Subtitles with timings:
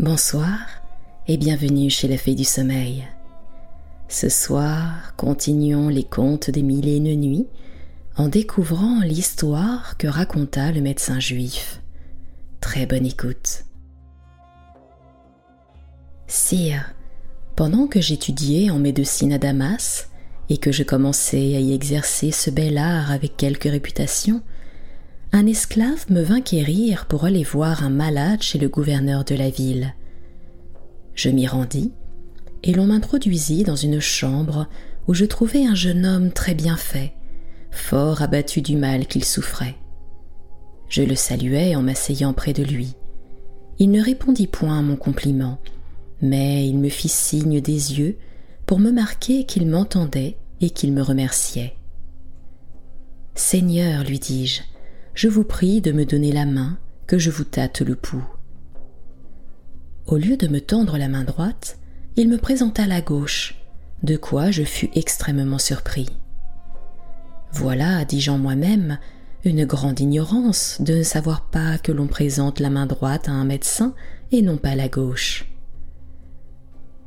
[0.00, 0.56] Bonsoir
[1.28, 3.06] et bienvenue chez la Fée du Sommeil.
[4.08, 7.46] Ce soir, continuons les contes des mille et une nuits
[8.16, 11.82] en découvrant l'histoire que raconta le médecin juif.
[12.62, 13.66] Très bonne écoute.
[16.26, 16.94] Sire,
[17.54, 20.08] pendant que j'étudiais en médecine à Damas
[20.48, 24.40] et que je commençais à y exercer ce bel art avec quelque réputation,
[25.32, 29.48] un esclave me vint quérir pour aller voir un malade chez le gouverneur de la
[29.48, 29.94] ville.
[31.14, 31.92] Je m'y rendis,
[32.62, 34.66] et l'on m'introduisit dans une chambre
[35.06, 37.12] où je trouvai un jeune homme très bien fait,
[37.70, 39.76] fort abattu du mal qu'il souffrait.
[40.88, 42.94] Je le saluai en m'asseyant près de lui.
[43.78, 45.58] Il ne répondit point à mon compliment,
[46.20, 48.18] mais il me fit signe des yeux
[48.66, 51.74] pour me marquer qu'il m'entendait et qu'il me remerciait.
[53.36, 54.62] Seigneur, lui dis-je,
[55.20, 58.24] je vous prie de me donner la main, que je vous tâte le pouls.
[60.06, 61.76] Au lieu de me tendre la main droite,
[62.16, 63.60] il me présenta la gauche,
[64.02, 66.08] de quoi je fus extrêmement surpris.
[67.52, 68.98] Voilà, dis-je en moi-même,
[69.44, 73.44] une grande ignorance de ne savoir pas que l'on présente la main droite à un
[73.44, 73.92] médecin
[74.32, 75.52] et non pas la gauche.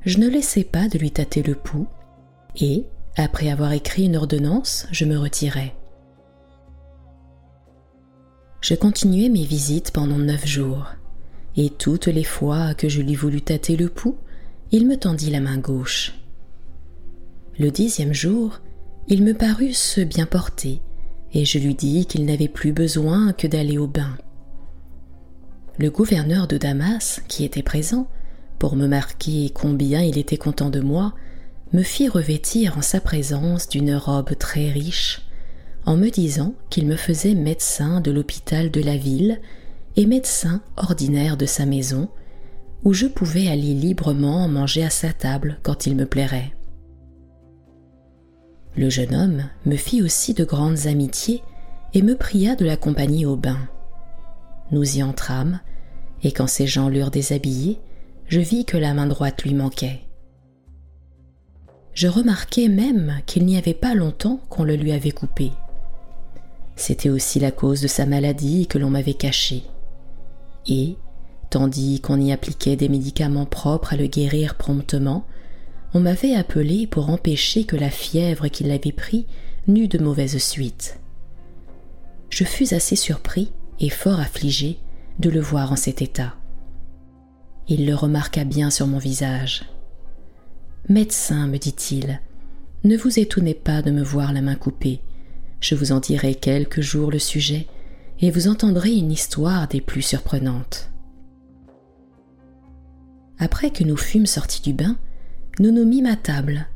[0.06, 1.88] Je ne laissai pas de lui tâter le pouls,
[2.58, 2.86] et,
[3.18, 5.74] après avoir écrit une ordonnance, je me retirai.
[8.64, 10.86] Je continuai mes visites pendant neuf jours,
[11.58, 14.16] et toutes les fois que je lui voulus tâter le pouls,
[14.72, 16.14] il me tendit la main gauche.
[17.60, 18.62] Le dixième jour,
[19.10, 20.80] il me parut se bien porter,
[21.34, 24.16] et je lui dis qu'il n'avait plus besoin que d'aller au bain.
[25.78, 28.08] Le gouverneur de Damas, qui était présent,
[28.60, 31.14] pour me marquer combien il était content de moi,
[31.74, 35.22] me fit revêtir en sa présence d'une robe très riche,
[35.86, 39.42] en me disant qu'il me faisait médecin de l'hôpital de la ville
[39.96, 42.10] et médecin ordinaire de sa maison,
[42.84, 46.54] où je pouvais aller librement manger à sa table quand il me plairait.
[48.76, 51.44] Le jeune homme me fit aussi de grandes amitiés
[51.94, 53.60] et me pria de l'accompagner au bain.
[54.72, 55.60] Nous y entrâmes,
[56.24, 57.80] et quand ces gens l'eurent déshabillé,
[58.28, 60.02] je vis que la main droite lui manquait.
[61.94, 65.52] Je remarquai même qu'il n'y avait pas longtemps qu'on le lui avait coupé.
[66.76, 69.64] C'était aussi la cause de sa maladie que l'on m'avait cachée.
[70.68, 70.96] Et,
[71.50, 75.26] tandis qu'on y appliquait des médicaments propres à le guérir promptement,
[75.94, 79.28] on m'avait appelé pour empêcher que la fièvre qui l'avait pris
[79.68, 81.00] n'eût de mauvaises suites.
[82.30, 84.80] Je fus assez surpris et fort affligé
[85.20, 86.36] de le voir en cet état.
[87.68, 89.66] Il le remarqua bien sur mon visage.
[90.90, 92.20] Médecin, me dit-il,
[92.84, 95.00] ne vous étonnez pas de me voir la main coupée,
[95.64, 97.68] je vous en dirai quelques jours le sujet,
[98.20, 100.92] et vous entendrez une histoire des plus surprenantes.
[103.40, 104.98] Après que nous fûmes sortis du bain,
[105.60, 106.68] nous nous mîmes à table,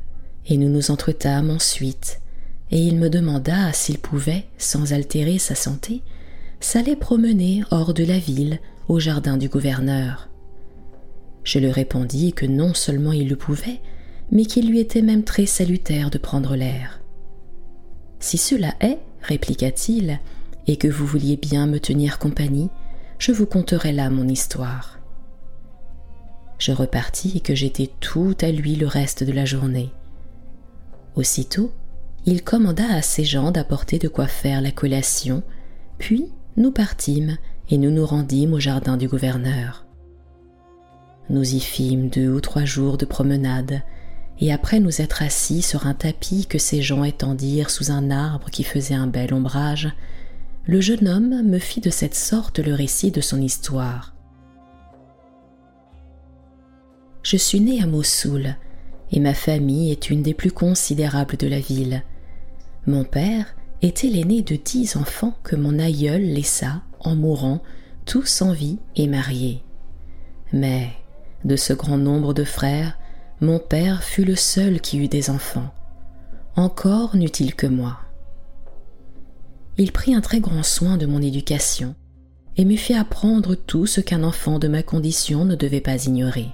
[0.46, 2.20] et nous nous entretâmes ensuite,
[2.70, 6.02] et il me demanda s'il pouvait, sans altérer sa santé,
[6.60, 10.30] s'aller promener hors de la ville au jardin du gouverneur.
[11.44, 13.80] Je lui répondis que non seulement il le pouvait,
[14.30, 16.97] mais qu'il lui était même très salutaire de prendre l'air.
[18.20, 20.20] Si cela est, répliqua-t-il,
[20.66, 22.68] et que vous vouliez bien me tenir compagnie,
[23.18, 24.98] je vous conterai là mon histoire.
[26.58, 29.90] Je repartis et que j'étais tout à lui le reste de la journée.
[31.14, 31.72] Aussitôt,
[32.26, 35.42] il commanda à ses gens d'apporter de quoi faire la collation,
[35.98, 37.38] puis nous partîmes
[37.70, 39.86] et nous nous rendîmes au jardin du gouverneur.
[41.30, 43.82] Nous y fîmes deux ou trois jours de promenade,
[44.40, 48.50] et après nous être assis sur un tapis que ces gens étendirent sous un arbre
[48.50, 49.90] qui faisait un bel ombrage,
[50.66, 54.14] le jeune homme me fit de cette sorte le récit de son histoire.
[57.22, 58.56] Je suis né à Mossoul,
[59.10, 62.02] et ma famille est une des plus considérables de la ville.
[62.86, 67.62] Mon père était l'aîné de dix enfants que mon aïeul laissa, en mourant,
[68.04, 69.62] tous en vie et mariés.
[70.52, 70.90] Mais,
[71.44, 72.97] de ce grand nombre de frères,
[73.40, 75.72] mon père fut le seul qui eut des enfants.
[76.56, 77.98] Encore n'eut-il que moi.
[79.76, 81.94] Il prit un très grand soin de mon éducation
[82.56, 86.48] et me fit apprendre tout ce qu'un enfant de ma condition ne devait pas ignorer.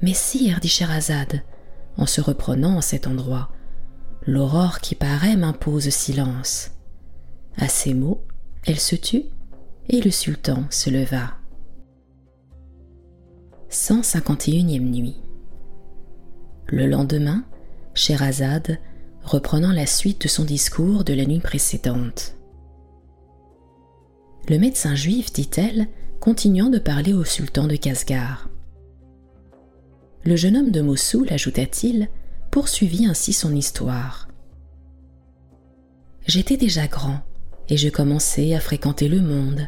[0.00, 1.42] Mais sire, dit Scheherazade,
[1.98, 3.50] en se reprenant en cet endroit,
[4.26, 6.70] l'aurore qui paraît m'impose silence.
[7.58, 8.24] À ces mots,
[8.66, 9.24] elle se tut
[9.90, 11.34] et le sultan se leva.
[13.74, 15.16] 151e nuit.
[16.68, 17.44] Le lendemain,
[17.92, 18.78] Sherazade,
[19.24, 22.36] reprenant la suite de son discours de la nuit précédente.
[24.48, 25.88] Le médecin juif, dit-elle,
[26.20, 28.48] continuant de parler au sultan de Casgar.
[30.24, 32.08] Le jeune homme de Mossoul, ajouta-t-il,
[32.52, 34.28] poursuivit ainsi son histoire.
[36.28, 37.22] J'étais déjà grand
[37.68, 39.66] et je commençais à fréquenter le monde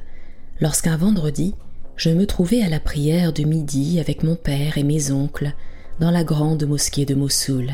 [0.60, 1.56] lorsqu'un vendredi,
[1.96, 5.52] je me trouvais à la prière de midi avec mon père et mes oncles
[5.98, 7.72] dans la grande mosquée de Mossoul.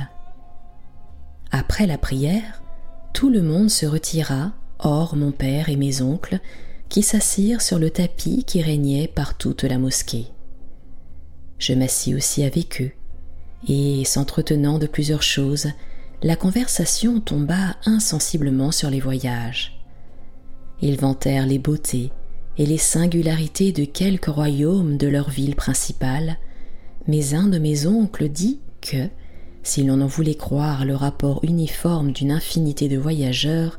[1.51, 2.63] Après la prière,
[3.13, 6.39] tout le monde se retira, hors mon père et mes oncles,
[6.89, 10.27] qui s'assirent sur le tapis qui régnait par toute la mosquée.
[11.59, 12.93] Je m'assis aussi avec eux,
[13.69, 15.69] et, s'entretenant de plusieurs choses,
[16.23, 19.81] la conversation tomba insensiblement sur les voyages.
[20.81, 22.13] Ils vantèrent les beautés
[22.59, 26.39] et les singularités de quelques royaumes de leur ville principale,
[27.07, 29.09] mais un de mes oncles dit que,
[29.63, 33.79] si l'on en voulait croire le rapport uniforme d'une infinité de voyageurs,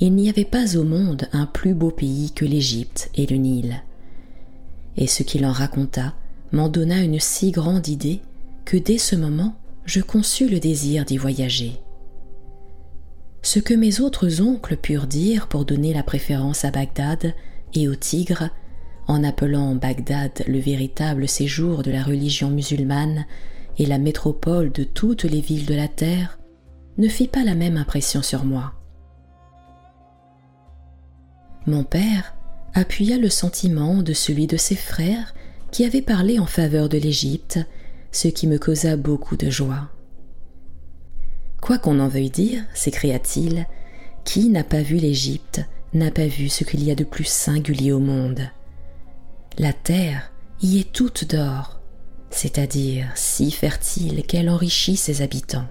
[0.00, 3.82] il n'y avait pas au monde un plus beau pays que l'Égypte et le Nil.
[4.96, 6.14] Et ce qu'il en raconta
[6.52, 8.20] m'en donna une si grande idée
[8.64, 9.54] que dès ce moment
[9.84, 11.80] je conçus le désir d'y voyager.
[13.42, 17.34] Ce que mes autres oncles purent dire pour donner la préférence à Bagdad
[17.74, 18.50] et au Tigre,
[19.06, 23.26] en appelant Bagdad le véritable séjour de la religion musulmane
[23.78, 26.38] et la métropole de toutes les villes de la terre,
[26.98, 28.74] ne fit pas la même impression sur moi.
[31.66, 32.34] Mon père
[32.74, 35.34] appuya le sentiment de celui de ses frères
[35.70, 37.58] qui avait parlé en faveur de l'Égypte,
[38.12, 39.88] ce qui me causa beaucoup de joie.
[41.60, 43.66] Quoi qu'on en veuille dire, s'écria-t-il,
[44.24, 47.92] qui n'a pas vu l'Égypte n'a pas vu ce qu'il y a de plus singulier
[47.92, 48.48] au monde.
[49.58, 50.32] La terre
[50.62, 51.80] y est toute d'or,
[52.30, 55.66] c'est-à-dire si fertile qu'elle enrichit ses habitants.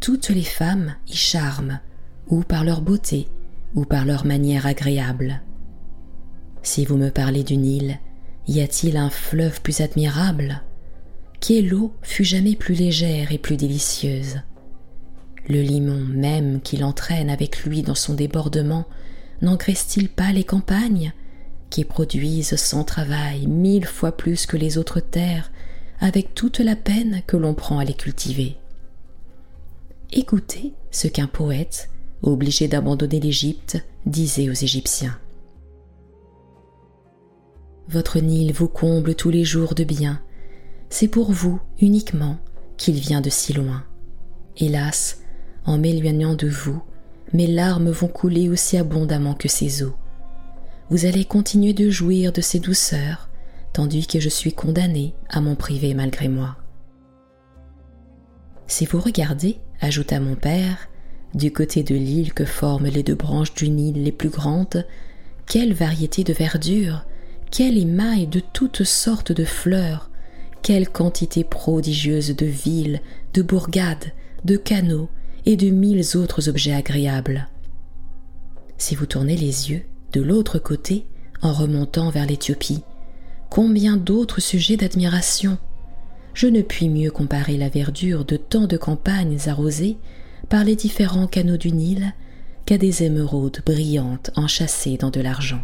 [0.00, 1.80] Toutes les femmes y charment,
[2.28, 3.28] ou par leur beauté,
[3.74, 5.42] ou par leur manière agréable.
[6.62, 7.98] Si vous me parlez du Nil,
[8.46, 10.62] y a-t-il un fleuve plus admirable?
[11.40, 14.40] Quelle eau fut jamais plus légère et plus délicieuse?
[15.48, 18.86] Le limon même qu'il entraîne avec lui dans son débordement
[19.40, 21.12] n'engraisse-t-il pas les campagnes
[21.70, 25.50] qui produisent sans travail mille fois plus que les autres terres
[26.00, 28.56] avec toute la peine que l'on prend à les cultiver?
[30.12, 31.88] Écoutez ce qu'un poète,
[32.22, 35.18] obligé d'abandonner l'Égypte, disait aux Égyptiens.
[37.88, 40.20] Votre Nil vous comble tous les jours de bien.
[40.90, 42.38] C'est pour vous uniquement
[42.76, 43.84] qu'il vient de si loin.
[44.58, 45.20] Hélas,
[45.68, 46.82] en m'éloignant de vous,
[47.34, 49.94] mes larmes vont couler aussi abondamment que ses eaux.
[50.88, 53.28] Vous allez continuer de jouir de ses douceurs,
[53.74, 56.56] tandis que je suis condamné à m'en priver malgré moi.
[58.66, 60.88] Si vous regardez, ajouta mon père,
[61.34, 64.86] du côté de l'île que forment les deux branches du Nil les plus grandes,
[65.44, 67.04] quelle variété de verdure,
[67.50, 70.10] quelle émail de toutes sortes de fleurs,
[70.62, 73.02] quelle quantité prodigieuse de villes,
[73.34, 74.12] de bourgades,
[74.46, 75.10] de canaux
[75.46, 77.48] et de mille autres objets agréables.
[78.76, 79.82] Si vous tournez les yeux
[80.12, 81.06] de l'autre côté
[81.42, 82.82] en remontant vers l'Éthiopie,
[83.50, 85.58] combien d'autres sujets d'admiration.
[86.34, 89.96] Je ne puis mieux comparer la verdure de tant de campagnes arrosées
[90.48, 92.14] par les différents canaux du Nil
[92.66, 95.62] qu'à des émeraudes brillantes enchâssées dans de l'argent.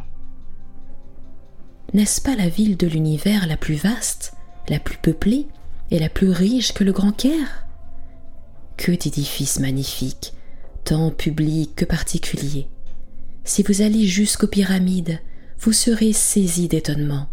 [1.92, 4.34] N'est-ce pas la ville de l'univers la plus vaste,
[4.68, 5.46] la plus peuplée
[5.90, 7.63] et la plus riche que le Grand Caire?
[8.76, 10.34] Que d'édifices magnifiques,
[10.84, 12.68] tant publics que particuliers.
[13.44, 15.20] Si vous allez jusqu'aux pyramides,
[15.60, 17.28] vous serez saisi d'étonnement.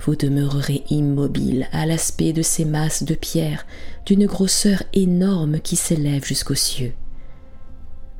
[0.00, 3.66] Vous demeurerez immobile à l'aspect de ces masses de pierre
[4.06, 6.94] d'une grosseur énorme qui s'élèvent jusqu'aux cieux.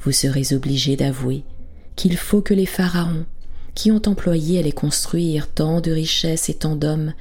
[0.01, 1.45] Vous serez obligé d'avouer
[1.97, 3.27] qu'il faut que les pharaons,
[3.75, 7.15] qui ont employé à les construire tant de richesses et tant d'hommes,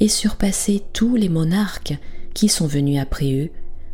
[0.00, 1.94] et surpassé tous les monarques
[2.34, 3.50] qui sont venus après eux,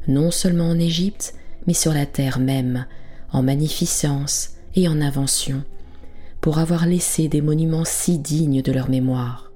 [0.09, 1.35] non seulement en Égypte,
[1.67, 2.87] mais sur la terre même,
[3.33, 5.63] en magnificence et en invention,
[6.41, 9.53] pour avoir laissé des monuments si dignes de leur mémoire.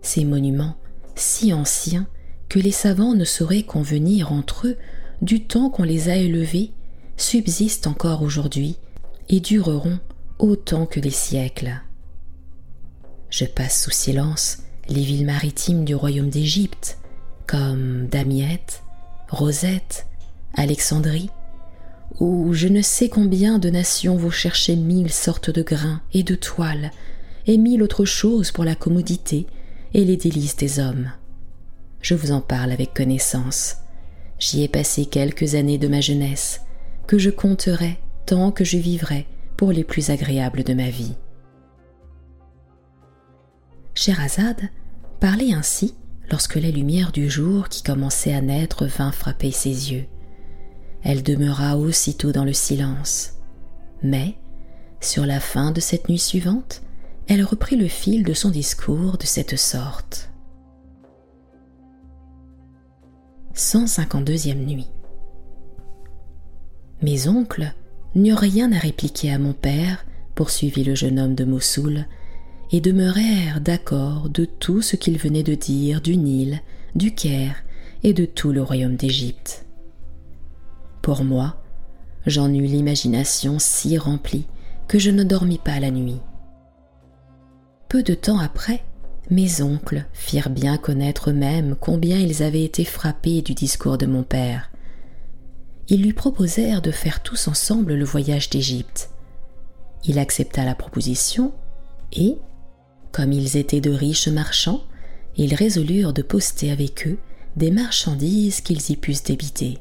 [0.00, 0.76] Ces monuments,
[1.14, 2.06] si anciens
[2.48, 4.76] que les savants ne sauraient convenir entre eux
[5.22, 6.72] du temps qu'on les a élevés,
[7.16, 8.76] subsistent encore aujourd'hui
[9.28, 9.98] et dureront
[10.38, 11.80] autant que les siècles.
[13.30, 16.98] Je passe sous silence les villes maritimes du royaume d'Égypte,
[17.46, 18.82] comme Damiette,
[19.28, 20.06] Rosette,
[20.54, 21.30] Alexandrie,
[22.20, 26.34] où je ne sais combien de nations vont chercher mille sortes de grains et de
[26.34, 26.90] toiles,
[27.46, 29.46] et mille autres choses pour la commodité
[29.92, 31.10] et les délices des hommes.
[32.00, 33.76] Je vous en parle avec connaissance.
[34.38, 36.60] J'y ai passé quelques années de ma jeunesse,
[37.06, 41.14] que je compterai tant que je vivrai pour les plus agréables de ma vie.
[43.94, 44.68] Scheherazade
[45.20, 45.94] parlait ainsi
[46.30, 50.06] lorsque la lumière du jour qui commençait à naître vint frapper ses yeux.
[51.02, 53.34] Elle demeura aussitôt dans le silence.
[54.02, 54.36] Mais,
[55.00, 56.82] sur la fin de cette nuit suivante,
[57.26, 60.30] elle reprit le fil de son discours de cette sorte.
[63.54, 64.88] 152e nuit.
[67.02, 67.72] Mes oncles
[68.14, 70.04] n'eurent rien à répliquer à mon père,
[70.34, 72.06] poursuivit le jeune homme de Mossoul,
[72.72, 76.60] et demeurèrent d'accord de tout ce qu'il venait de dire du Nil,
[76.94, 77.56] du Caire
[78.02, 79.66] et de tout le royaume d'Égypte.
[81.02, 81.62] Pour moi,
[82.26, 84.46] j'en eus l'imagination si remplie
[84.88, 86.20] que je ne dormis pas la nuit.
[87.88, 88.82] Peu de temps après,
[89.30, 94.22] mes oncles firent bien connaître eux-mêmes combien ils avaient été frappés du discours de mon
[94.22, 94.70] père.
[95.88, 99.10] Ils lui proposèrent de faire tous ensemble le voyage d'Égypte.
[100.04, 101.52] Il accepta la proposition
[102.12, 102.38] et,
[103.14, 104.82] comme ils étaient de riches marchands,
[105.36, 107.16] ils résolurent de poster avec eux
[107.54, 109.78] des marchandises qu'ils y pussent débiter.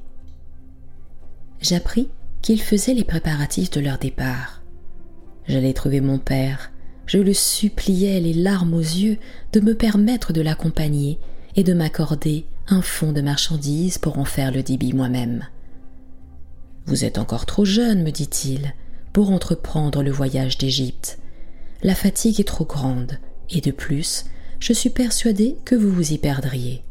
[1.59, 2.09] J'appris
[2.43, 4.61] qu'ils faisaient les préparatifs de leur départ.
[5.47, 6.71] J'allais trouver mon père,
[7.07, 9.17] je le suppliais les larmes aux yeux
[9.51, 11.17] de me permettre de l'accompagner
[11.55, 15.47] et de m'accorder un fonds de marchandises pour en faire le débit moi-même.
[16.85, 18.75] Vous êtes encore trop jeune, me dit-il,
[19.11, 21.17] pour entreprendre le voyage d'Égypte.
[21.83, 24.25] La fatigue est trop grande, et de plus,
[24.59, 26.85] je suis persuadé que vous vous y perdriez.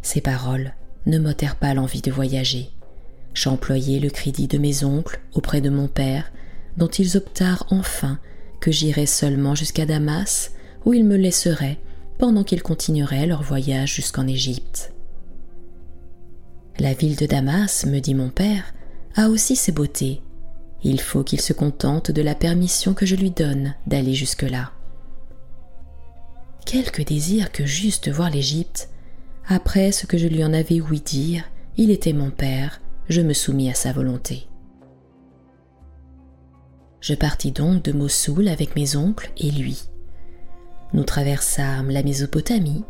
[0.00, 0.74] Ces paroles
[1.06, 2.70] ne m'ôtèrent pas l'envie de voyager.
[3.34, 6.30] J'employai le crédit de mes oncles auprès de mon père,
[6.76, 8.20] dont ils optèrent enfin
[8.60, 10.52] que j'irais seulement jusqu'à Damas,
[10.84, 11.78] où ils me laisseraient
[12.18, 14.92] pendant qu'ils continueraient leur voyage jusqu'en Égypte.
[16.78, 18.72] La ville de Damas, me dit mon père,
[19.16, 20.22] a aussi ses beautés.
[20.84, 24.72] Il faut qu'il se contente de la permission que je lui donne d'aller jusque-là.
[26.64, 28.88] Quelque désir que juste voir l'Égypte.
[29.46, 31.44] Après ce que je lui en avais ouï dire,
[31.76, 34.46] il était mon père, je me soumis à sa volonté.
[37.00, 39.82] Je partis donc de Mossoul avec mes oncles et lui.
[40.92, 42.84] Nous traversâmes la Mésopotamie,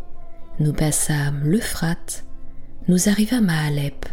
[0.61, 2.25] nous passâmes l'Euphrate,
[2.88, 4.06] nous arrivâmes à Alep,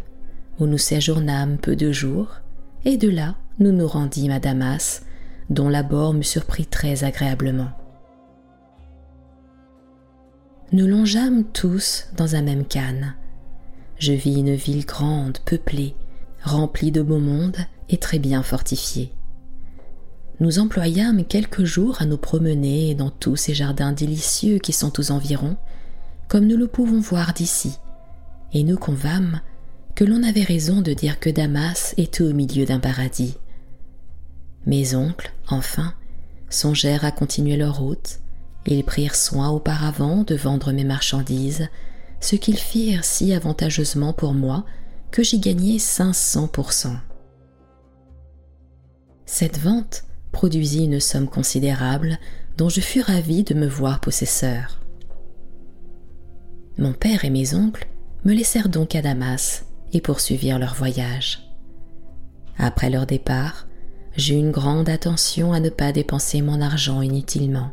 [0.59, 2.36] où nous séjournâmes peu de jours,
[2.86, 5.04] et de là nous nous rendîmes à Damas,
[5.50, 7.70] dont l'abord me surprit très agréablement.
[10.72, 13.16] Nous longeâmes tous dans un même canne.
[13.98, 15.96] Je vis une ville grande, peuplée,
[16.44, 17.58] remplie de beau monde
[17.89, 19.13] et très bien fortifiée
[20.39, 25.12] nous employâmes quelques jours à nous promener dans tous ces jardins délicieux qui sont aux
[25.12, 25.58] environs,
[26.28, 27.78] comme nous le pouvons voir d'ici,
[28.54, 29.42] et nous convâmes
[29.96, 33.36] que l'on avait raison de dire que Damas était au milieu d'un paradis.
[34.66, 35.94] Mes oncles, enfin,
[36.50, 38.20] songèrent à continuer leur route,
[38.66, 41.70] ils prirent soin auparavant de vendre mes marchandises,
[42.20, 44.66] ce qu'ils firent si avantageusement pour moi
[45.12, 46.98] que j'y gagnai 500%.
[49.25, 52.20] Cette vente produisit une somme considérable
[52.58, 54.80] dont je fus ravi de me voir possesseur.
[56.78, 57.88] Mon père et mes oncles
[58.25, 61.50] me laissèrent donc à Damas et poursuivirent leur voyage.
[62.58, 63.68] Après leur départ,
[64.16, 67.72] j'eus une grande attention à ne pas dépenser mon argent inutilement.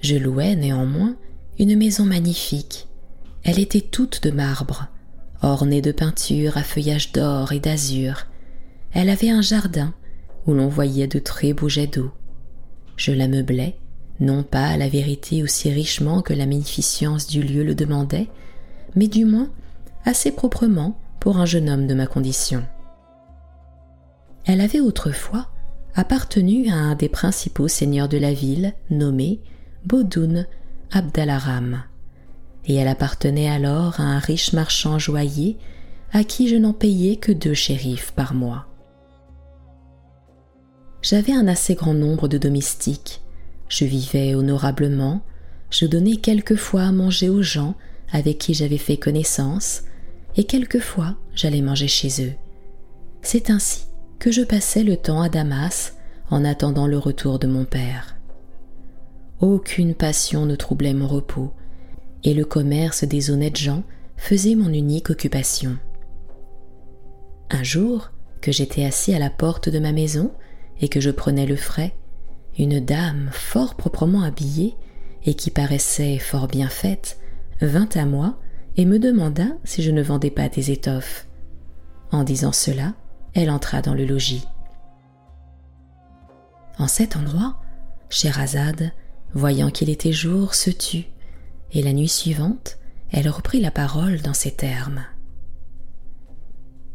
[0.00, 1.16] Je louais néanmoins
[1.58, 2.88] une maison magnifique.
[3.42, 4.86] Elle était toute de marbre,
[5.42, 8.26] ornée de peintures à feuillage d'or et d'azur.
[8.92, 9.94] Elle avait un jardin
[10.46, 12.10] où l'on voyait de très beaux jets d'eau.
[12.96, 13.76] Je la meublais,
[14.20, 18.28] non pas à la vérité aussi richement que la magnificence du lieu le demandait,
[18.96, 19.50] mais du moins
[20.04, 22.62] assez proprement pour un jeune homme de ma condition.
[24.48, 25.46] Elle avait autrefois
[25.94, 29.40] appartenu à un des principaux seigneurs de la ville, nommé
[29.84, 30.48] Bodoun
[30.90, 31.84] Abdalaram,
[32.66, 35.56] et elle appartenait alors à un riche marchand joaillier
[36.12, 38.68] à qui je n'en payais que deux shérifs par mois
[41.02, 43.22] j'avais un assez grand nombre de domestiques.
[43.68, 45.22] Je vivais honorablement,
[45.70, 47.74] je donnais quelquefois à manger aux gens
[48.10, 49.82] avec qui j'avais fait connaissance,
[50.36, 52.32] et quelquefois j'allais manger chez eux.
[53.22, 53.87] C'est ainsi
[54.18, 55.94] que je passais le temps à Damas
[56.30, 58.16] en attendant le retour de mon père.
[59.40, 61.52] Aucune passion ne troublait mon repos,
[62.24, 63.84] et le commerce des honnêtes gens
[64.16, 65.78] faisait mon unique occupation.
[67.50, 68.10] Un jour,
[68.40, 70.32] que j'étais assis à la porte de ma maison,
[70.80, 71.94] et que je prenais le frais,
[72.58, 74.74] une dame fort proprement habillée
[75.24, 77.18] et qui paraissait fort bien faite
[77.60, 78.38] vint à moi
[78.76, 81.26] et me demanda si je ne vendais pas des étoffes.
[82.10, 82.94] En disant cela,
[83.34, 84.46] elle entra dans le logis.
[86.78, 87.56] En cet endroit,
[88.08, 88.92] Scheherazade
[89.34, 91.06] voyant qu'il était jour, se tut,
[91.72, 92.78] et la nuit suivante,
[93.10, 95.04] elle reprit la parole dans ces termes.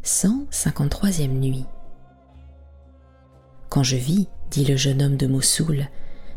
[0.04, 1.66] 153e nuit.
[3.68, 5.88] Quand je vis, dit le jeune homme de Mossoul,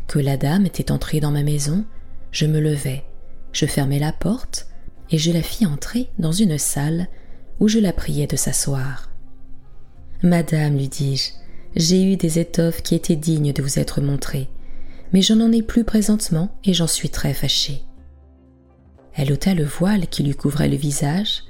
[0.08, 1.86] que la dame était entrée dans ma maison,
[2.32, 3.04] je me levai,
[3.52, 4.68] je fermai la porte,
[5.10, 7.08] et je la fis entrer dans une salle
[7.60, 9.10] où je la priai de s'asseoir.
[10.24, 11.32] Madame, lui dis-je,
[11.76, 14.50] j'ai eu des étoffes qui étaient dignes de vous être montrées,
[15.14, 17.84] mais je n'en ai plus présentement et j'en suis très fâchée.
[19.14, 21.44] Elle ôta le voile qui lui couvrait le visage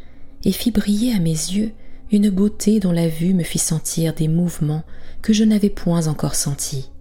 [0.44, 1.72] et fit briller à mes yeux
[2.12, 4.84] une beauté dont la vue me fit sentir des mouvements
[5.22, 6.92] que je n'avais point encore sentis.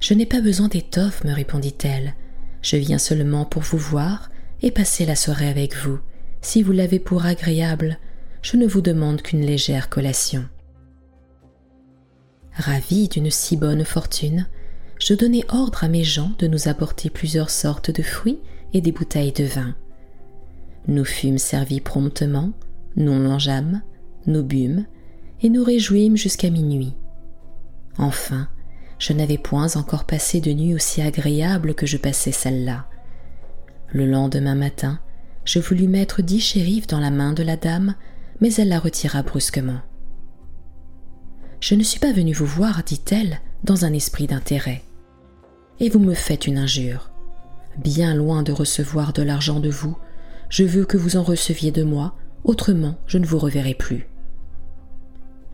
[0.00, 2.14] Je n'ai pas besoin d'étoffe, me répondit-elle.
[2.60, 4.30] Je viens seulement pour vous voir
[4.62, 5.98] et passer la soirée avec vous.
[6.40, 7.98] Si vous l'avez pour agréable,
[8.42, 10.44] je ne vous demande qu'une légère collation.
[12.54, 14.46] Ravi d'une si bonne fortune,
[15.00, 18.40] je donnai ordre à mes gens de nous apporter plusieurs sortes de fruits
[18.74, 19.74] et des bouteilles de vin.
[20.88, 22.52] Nous fûmes servis promptement,
[22.96, 23.82] nous mangeâmes,
[24.26, 24.86] nous bûmes,
[25.40, 26.94] et nous réjouîmes jusqu'à minuit.
[27.98, 28.48] Enfin,
[28.98, 32.86] je n'avais point encore passé de nuit aussi agréable que je passais celle-là.
[33.88, 35.00] Le lendemain matin,
[35.44, 37.94] je voulus mettre dix shérifs dans la main de la dame,
[38.40, 39.80] mais elle la retira brusquement.
[41.60, 44.82] Je ne suis pas venue vous voir, dit-elle, dans un esprit d'intérêt.
[45.78, 47.10] Et vous me faites une injure.
[47.78, 49.96] Bien loin de recevoir de l'argent de vous,
[50.48, 54.08] je veux que vous en receviez de moi, autrement je ne vous reverrai plus.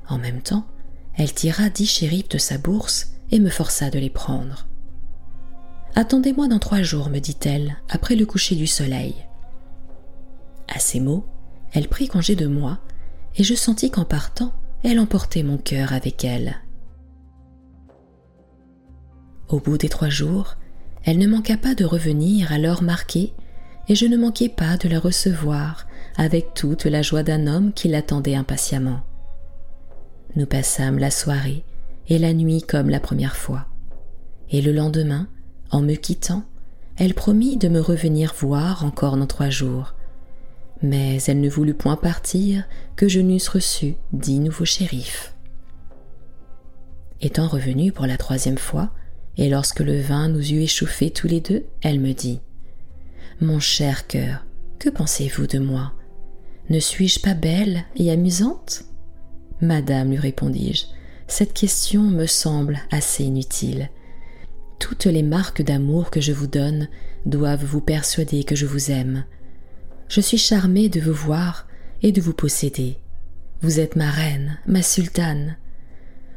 [0.08, 0.66] En même temps,
[1.14, 4.66] elle tira dix shérifs de sa bourse et me força de les prendre.
[5.94, 9.14] Attendez-moi dans trois jours, me dit-elle, après le coucher du soleil.
[10.68, 11.26] À ces mots,
[11.72, 12.78] elle prit congé de moi,
[13.37, 16.56] et je sentis qu'en partant, elle emportait mon cœur avec elle.
[19.48, 20.56] Au bout des trois jours,
[21.04, 23.33] elle ne manqua pas de revenir à l'heure marquée,
[23.88, 27.88] et je ne manquai pas de la recevoir avec toute la joie d'un homme qui
[27.88, 29.00] l'attendait impatiemment.
[30.37, 31.64] Nous passâmes la soirée
[32.09, 33.66] et la nuit comme la première fois.
[34.50, 35.28] Et le lendemain,
[35.70, 36.44] en me quittant,
[36.96, 39.94] elle promit de me revenir voir encore dans trois jours.
[40.82, 42.64] Mais elle ne voulut point partir
[42.96, 45.34] que je n'eusse reçu dix nouveaux shérifs.
[47.20, 48.90] Étant revenue pour la troisième fois,
[49.36, 52.40] et lorsque le vin nous eut échauffés tous les deux, elle me dit
[53.40, 54.44] Mon cher cœur,
[54.78, 55.92] que pensez-vous de moi?
[56.70, 58.84] Ne suis-je pas belle et amusante?
[59.60, 60.86] Madame, lui répondis-je,
[61.26, 63.90] cette question me semble assez inutile.
[64.78, 66.88] Toutes les marques d'amour que je vous donne
[67.26, 69.24] doivent vous persuader que je vous aime.
[70.09, 71.66] Je suis charmée de vous voir
[72.03, 72.97] et de vous posséder.
[73.61, 75.57] Vous êtes ma reine, ma sultane.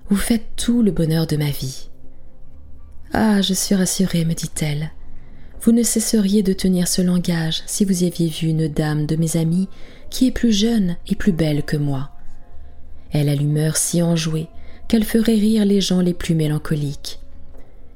[0.10, 1.90] Vous faites tout le bonheur de ma vie.
[3.14, 4.92] Ah, je suis rassurée, me dit-elle.
[5.62, 9.38] Vous ne cesseriez de tenir ce langage si vous aviez vu une dame de mes
[9.38, 9.70] amies
[10.10, 12.12] qui est plus jeune et plus belle que moi.
[13.12, 14.48] Elle a l'humeur si enjouée
[14.88, 17.20] qu'elle ferait rire les gens les plus mélancoliques.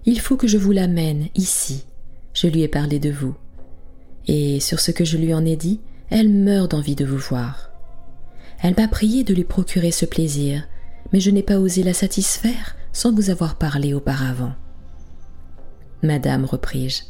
[0.06, 1.84] Il faut que je vous l'amène ici.
[2.34, 3.36] Je lui ai parlé de vous.
[4.28, 7.72] Et sur ce que je lui en ai dit, elle meurt d'envie de vous voir.
[8.62, 10.68] Elle m'a prié de lui procurer ce plaisir,
[11.12, 14.54] mais je n'ai pas osé la satisfaire sans vous avoir parlé auparavant.
[16.02, 17.04] Madame, repris-je,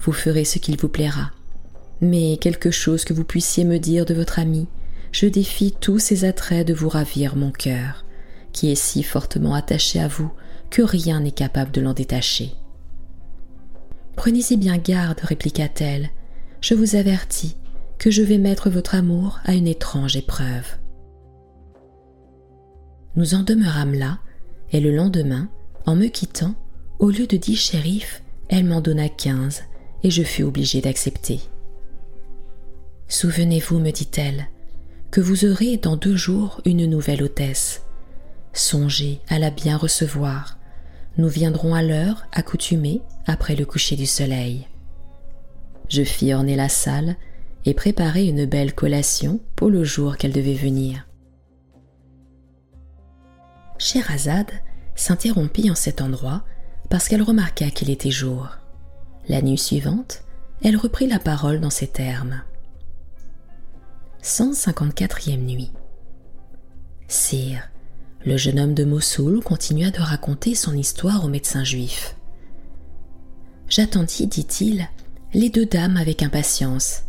[0.00, 1.30] vous ferez ce qu'il vous plaira.
[2.00, 4.66] Mais quelque chose que vous puissiez me dire de votre ami,
[5.12, 8.04] je défie tous ses attraits de vous ravir mon cœur,
[8.52, 10.32] qui est si fortement attaché à vous
[10.70, 12.54] que rien n'est capable de l'en détacher.
[14.16, 16.10] Prenez-y bien garde, répliqua-t-elle,
[16.62, 17.56] je vous avertis
[17.98, 20.78] que je vais mettre votre amour à une étrange épreuve.
[23.16, 24.20] Nous en demeurâmes là,
[24.70, 25.50] et le lendemain,
[25.84, 26.54] en me quittant,
[26.98, 29.62] au lieu de dix shérifs, elle m'en donna quinze,
[30.04, 31.40] et je fus obligé d'accepter.
[33.08, 34.46] Souvenez-vous, me dit-elle,
[35.10, 37.82] que vous aurez dans deux jours une nouvelle hôtesse.
[38.52, 40.58] Songez à la bien recevoir.
[41.18, 44.66] Nous viendrons à l'heure accoutumée après le coucher du soleil.
[45.88, 47.16] Je fis orner la salle
[47.64, 51.06] et préparer une belle collation pour le jour qu'elle devait venir.
[53.78, 54.50] Scheherazade
[54.94, 56.44] s'interrompit en cet endroit
[56.88, 58.48] parce qu'elle remarqua qu'il était jour.
[59.28, 60.24] La nuit suivante,
[60.62, 62.42] elle reprit la parole dans ces termes.
[64.22, 65.72] 154e nuit.
[67.08, 67.68] Sire,
[68.24, 72.16] le jeune homme de Mossoul continua de raconter son histoire au médecin juif.
[73.68, 74.88] J'attendis, dit-il,
[75.34, 77.04] les deux dames avec impatience,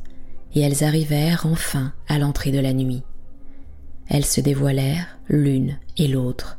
[0.55, 3.03] et elles arrivèrent enfin à l'entrée de la nuit.
[4.07, 6.57] Elles se dévoilèrent l'une et l'autre,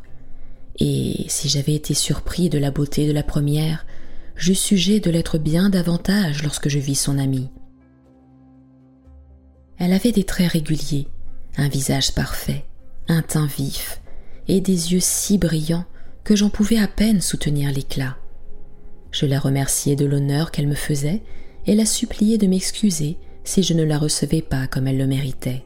[0.78, 3.86] et si j'avais été surpris de la beauté de la première,
[4.36, 7.50] j'eus sujet de l'être bien davantage lorsque je vis son amie.
[9.78, 11.08] Elle avait des traits réguliers,
[11.56, 12.64] un visage parfait,
[13.08, 14.00] un teint vif,
[14.48, 15.86] et des yeux si brillants
[16.24, 18.16] que j'en pouvais à peine soutenir l'éclat.
[19.12, 21.22] Je la remerciai de l'honneur qu'elle me faisait
[21.66, 25.64] et la suppliai de m'excuser si je ne la recevais pas comme elle le méritait.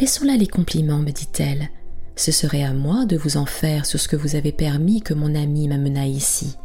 [0.00, 1.70] Laissons là les compliments, me dit-elle.
[2.14, 5.14] Ce serait à moi de vous en faire sur ce que vous avez permis que
[5.14, 6.56] mon ami m'amena ici.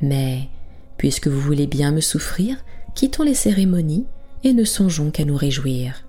[0.00, 0.48] Mais,
[0.96, 2.56] puisque vous voulez bien me souffrir,
[2.94, 4.06] quittons les cérémonies
[4.42, 6.06] et ne songeons qu'à nous réjouir.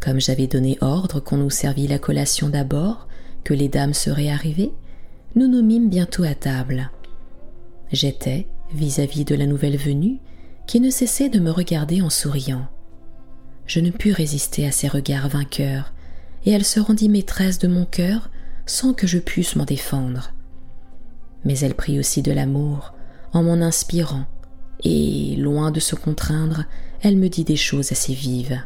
[0.00, 3.06] Comme j'avais donné ordre qu'on nous servît la collation d'abord,
[3.44, 4.72] que les dames seraient arrivées,
[5.34, 6.90] nous nous mîmes bientôt à table.
[7.92, 10.18] J'étais, vis-à-vis de la nouvelle venue,
[10.66, 12.66] qui ne cessait de me regarder en souriant.
[13.66, 15.92] Je ne pus résister à ses regards vainqueurs,
[16.44, 18.30] et elle se rendit maîtresse de mon cœur
[18.66, 20.32] sans que je pusse m'en défendre.
[21.44, 22.94] Mais elle prit aussi de l'amour
[23.32, 24.26] en m'en inspirant,
[24.82, 26.64] et, loin de se contraindre,
[27.02, 28.60] elle me dit des choses assez vives.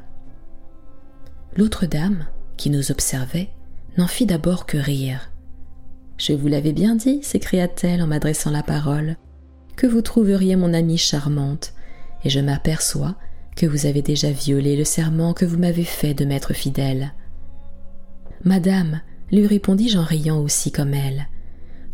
[1.57, 3.51] L'autre dame, qui nous observait,
[3.97, 5.31] n'en fit d'abord que rire.
[6.17, 9.17] Je vous l'avais bien dit, s'écria-t-elle en m'adressant la parole,
[9.77, 11.75] que vous trouveriez mon amie charmante,
[12.25, 13.17] et je m'aperçois
[13.57, 17.13] que vous avez déjà violé le serment que vous m'avez fait de m'être fidèle.
[18.45, 19.01] Madame,
[19.33, 21.27] lui répondis-je en riant aussi comme elle,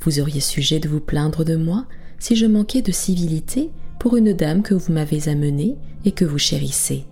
[0.02, 1.86] vous auriez sujet de vous plaindre de moi
[2.18, 6.38] si je manquais de civilité pour une dame que vous m'avez amenée et que vous
[6.38, 7.04] chérissez.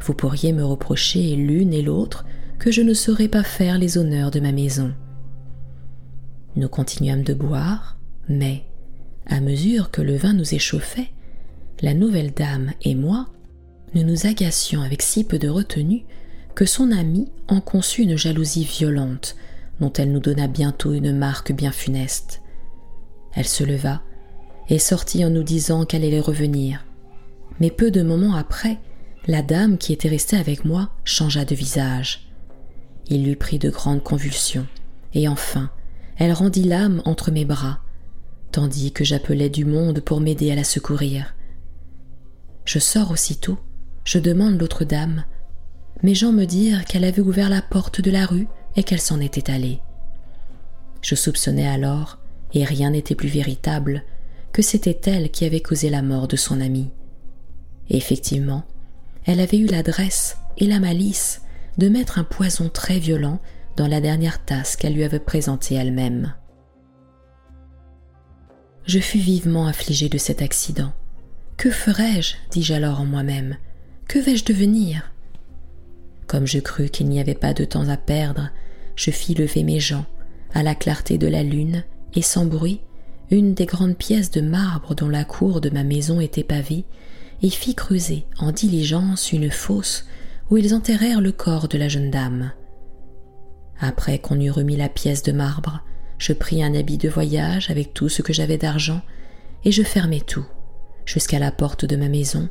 [0.00, 2.24] Vous pourriez me reprocher l'une et l'autre
[2.58, 4.92] que je ne saurais pas faire les honneurs de ma maison.
[6.56, 8.64] Nous continuâmes de boire, mais,
[9.26, 11.10] à mesure que le vin nous échauffait,
[11.80, 13.28] la nouvelle dame et moi,
[13.94, 16.04] nous nous agacions avec si peu de retenue
[16.54, 19.36] que son amie en conçut une jalousie violente,
[19.80, 22.42] dont elle nous donna bientôt une marque bien funeste.
[23.34, 24.02] Elle se leva
[24.68, 26.84] et sortit en nous disant qu'elle allait revenir.
[27.60, 28.78] Mais peu de moments après,
[29.26, 32.28] la dame qui était restée avec moi changea de visage.
[33.06, 34.66] Il lui prit de grandes convulsions,
[35.14, 35.70] et enfin,
[36.18, 37.80] elle rendit l'âme entre mes bras,
[38.52, 41.34] tandis que j'appelais du monde pour m'aider à la secourir.
[42.64, 43.58] Je sors aussitôt,
[44.04, 45.24] je demande l'autre dame.
[46.02, 49.20] Mes gens me dirent qu'elle avait ouvert la porte de la rue et qu'elle s'en
[49.20, 49.80] était allée.
[51.02, 52.18] Je soupçonnais alors,
[52.52, 54.02] et rien n'était plus véritable,
[54.52, 56.90] que c'était elle qui avait causé la mort de son ami.
[57.90, 58.64] effectivement,
[59.24, 61.42] elle avait eu l'adresse et la malice
[61.76, 63.40] de mettre un poison très violent
[63.78, 66.34] dans la dernière tasse qu'elle lui avait présentée elle-même.
[68.84, 70.92] Je fus vivement affligé de cet accident.
[71.56, 73.56] Que ferais-je dis-je alors en moi-même?
[74.08, 75.12] Que vais-je devenir?
[76.26, 78.50] Comme je crus qu'il n'y avait pas de temps à perdre,
[78.96, 80.06] je fis lever mes gens,
[80.54, 82.80] à la clarté de la lune, et sans bruit,
[83.30, 86.84] une des grandes pièces de marbre dont la cour de ma maison était pavée,
[87.42, 90.04] et fit creuser en diligence une fosse
[90.50, 92.50] où ils enterrèrent le corps de la jeune dame.
[93.80, 95.84] Après qu'on eut remis la pièce de marbre,
[96.18, 99.02] je pris un habit de voyage avec tout ce que j'avais d'argent,
[99.64, 100.46] et je fermai tout,
[101.04, 102.48] jusqu'à la porte de ma maison,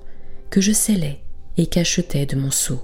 [0.50, 1.22] que je scellai
[1.58, 2.82] et cachetai de mon sceau.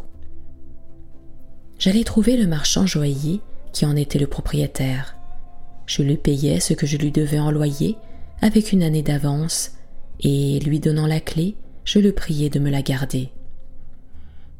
[1.79, 5.15] J'allai trouver le marchand joaillier qui en était le propriétaire.
[5.86, 7.97] Je lui payai ce que je lui devais en loyer
[8.41, 9.71] avec une année d'avance,
[10.19, 13.29] et lui donnant la clé, je le priai de me la garder.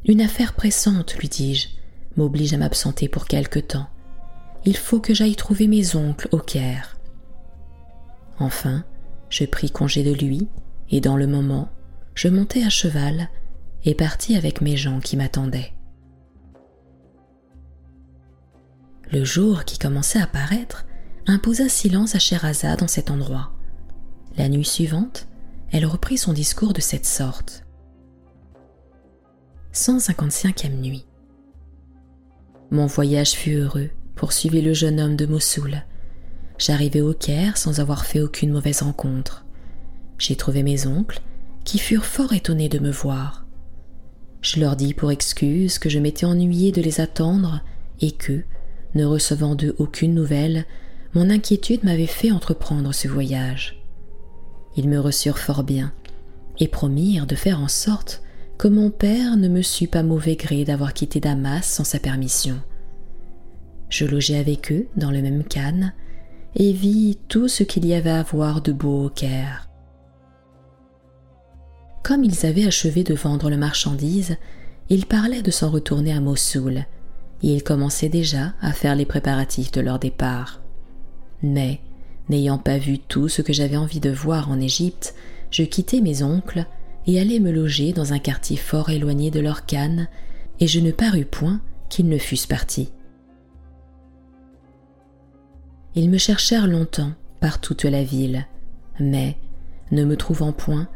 [0.06, 1.68] Une affaire pressante, lui dis-je,
[2.18, 3.88] m'oblige à m'absenter pour quelque temps.
[4.66, 6.98] Il faut que j'aille trouver mes oncles au Caire.
[8.40, 8.84] Enfin,
[9.30, 10.48] je pris congé de lui,
[10.90, 11.70] et dans le moment,
[12.16, 13.30] je montai à cheval
[13.84, 15.74] et partis avec mes gens qui m'attendaient.
[19.12, 20.86] Le jour qui commençait à paraître
[21.28, 23.52] imposa silence à Sherazade en cet endroit.
[24.38, 25.28] La nuit suivante,
[25.72, 27.66] elle reprit son discours de cette sorte.
[29.74, 31.06] 155e nuit.
[32.72, 35.84] Mon voyage fut heureux, poursuivit le jeune homme de Mossoul.
[36.58, 39.46] J'arrivai au Caire sans avoir fait aucune mauvaise rencontre.
[40.18, 41.22] J'ai trouvé mes oncles,
[41.64, 43.46] qui furent fort étonnés de me voir.
[44.42, 47.62] Je leur dis pour excuse que je m'étais ennuyé de les attendre
[48.02, 48.44] et que,
[48.96, 50.66] ne recevant d'eux aucune nouvelle,
[51.14, 53.82] mon inquiétude m'avait fait entreprendre ce voyage.
[54.76, 55.94] Ils me reçurent fort bien
[56.60, 58.23] et promirent de faire en sorte
[58.58, 62.60] que mon père ne me sût pas mauvais gré d'avoir quitté Damas sans sa permission.
[63.90, 65.92] Je logeai avec eux dans le même khan
[66.56, 69.70] et vis tout ce qu'il y avait à voir de beau au Caire.
[72.04, 74.38] Comme ils avaient achevé de vendre le marchandise,
[74.90, 76.86] ils parlaient de s'en retourner à Mossoul,
[77.42, 80.62] et ils commençaient déjà à faire les préparatifs de leur départ.
[81.42, 81.80] Mais,
[82.30, 85.14] N'ayant pas vu tout ce que j'avais envie de voir en Égypte,
[85.52, 86.66] je quittai mes oncles
[87.08, 90.08] et allai me loger dans un quartier fort éloigné de leur canne,
[90.60, 92.92] et je ne parus point qu'ils ne fussent partis.
[95.96, 98.48] Ils me cherchèrent longtemps par toute la ville,
[99.00, 99.38] mais,
[99.92, 100.88] ne me trouvant point,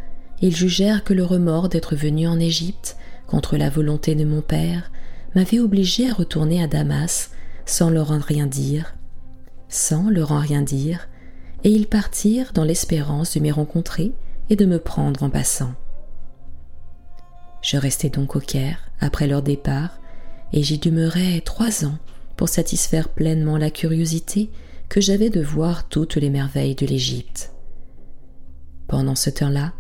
[0.42, 4.92] ils jugèrent que le remords d'être venu en Égypte, contre la volonté de mon père,
[5.36, 7.32] m'avait obligé à retourner à Damas
[7.66, 8.96] sans leur en rien dire,
[9.68, 11.10] sans leur en rien dire,
[11.64, 14.14] et ils partirent dans l'espérance de m'y rencontrer
[14.50, 15.74] et de me prendre en passant.
[17.62, 20.00] Je restai donc au Caire après leur départ,
[20.54, 21.98] et j'y demeurai trois ans
[22.36, 24.50] pour satisfaire pleinement la curiosité
[24.90, 27.52] que j'avais de voir toutes les merveilles de l'Égypte.
[28.88, 29.74] Pendant ce temps-là,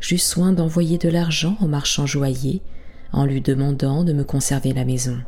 [0.00, 2.62] j'eus soin d'envoyer de l'argent au marchand joaillier
[3.12, 5.18] en lui demandant de me conserver la maison.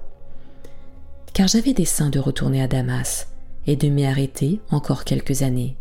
[1.35, 3.29] Car j'avais dessein de retourner à Damas
[3.67, 5.77] et de m'y arrêter encore quelques années.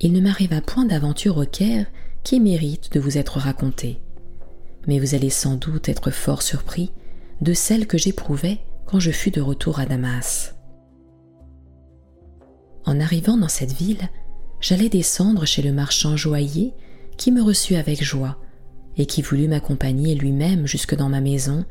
[0.00, 1.86] Il ne m'arriva point d'aventure au Caire
[2.22, 4.00] qui mérite de vous être racontée,
[4.86, 6.92] mais vous allez sans doute être fort surpris
[7.40, 10.54] de celle que j'éprouvais quand je fus de retour à Damas.
[12.84, 14.08] En arrivant dans cette ville,
[14.60, 16.74] j'allais descendre chez le marchand joaillier
[17.16, 18.38] qui me reçut avec joie
[18.96, 21.64] et qui voulut m'accompagner lui-même jusque dans ma maison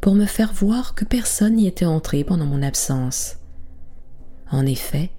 [0.00, 3.36] pour me faire voir que personne n'y était entré pendant mon absence.
[4.50, 5.10] En effet,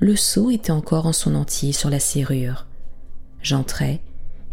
[0.00, 2.66] le sceau était encore en son entier sur la serrure.
[3.42, 4.00] J'entrai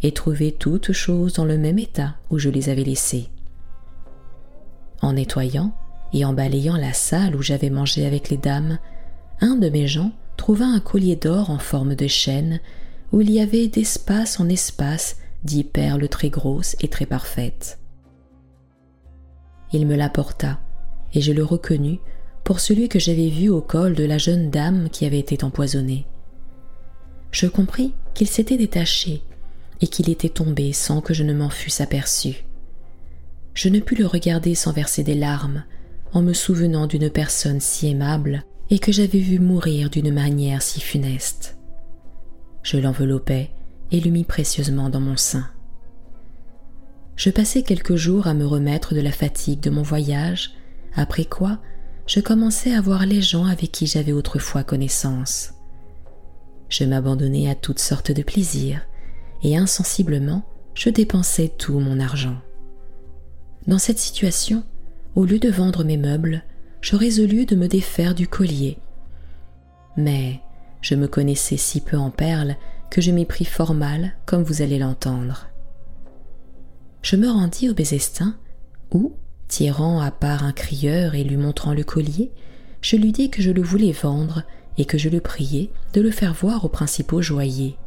[0.05, 3.27] et trouvai toutes choses dans le même état où je les avais laissées.
[5.01, 5.73] En nettoyant
[6.13, 8.77] et en balayant la salle où j'avais mangé avec les dames,
[9.41, 12.59] un de mes gens trouva un collier d'or en forme de chaîne
[13.11, 17.79] où il y avait d'espace en espace dix perles très grosses et très parfaites.
[19.73, 20.59] Il me l'apporta,
[21.15, 21.97] et je le reconnus
[22.43, 26.05] pour celui que j'avais vu au col de la jeune dame qui avait été empoisonnée.
[27.31, 29.23] Je compris qu'il s'était détaché
[29.81, 32.45] et qu'il était tombé sans que je ne m'en fusse aperçu.
[33.53, 35.63] Je ne pus le regarder sans verser des larmes,
[36.13, 40.79] en me souvenant d'une personne si aimable et que j'avais vu mourir d'une manière si
[40.79, 41.57] funeste.
[42.63, 43.51] Je l'enveloppai
[43.91, 45.47] et le mis précieusement dans mon sein.
[47.15, 50.51] Je passai quelques jours à me remettre de la fatigue de mon voyage,
[50.95, 51.59] après quoi
[52.07, 55.53] je commençai à voir les gens avec qui j'avais autrefois connaissance.
[56.69, 58.81] Je m'abandonnai à toutes sortes de plaisirs,
[59.45, 62.35] et insensiblement je dépensai tout mon argent.
[63.67, 64.63] Dans cette situation,
[65.13, 66.43] au lieu de vendre mes meubles,
[66.81, 68.79] je résolus de me défaire du collier.
[69.97, 70.41] Mais
[70.81, 72.57] je me connaissais si peu en perles
[72.89, 75.47] que je m'y pris fort mal, comme vous allez l'entendre.
[77.03, 78.35] Je me rendis au Bézestin,
[78.91, 79.13] où,
[79.47, 82.31] tirant à part un crieur et lui montrant le collier,
[82.81, 84.43] je lui dis que je le voulais vendre
[84.79, 87.77] et que je le priais de le faire voir aux principaux joailliers.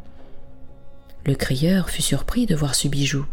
[1.29, 3.27] Le crieur fut surpris de voir ce bijou.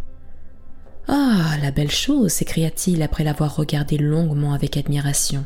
[1.07, 5.45] Ah, la belle chose s'écria-t-il après l'avoir regardé longuement avec admiration.